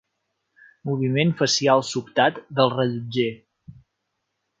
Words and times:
Moviment 0.89 1.33
facial 1.41 1.83
sobtat 1.89 2.39
del 2.61 2.73
rellotger. 2.79 3.29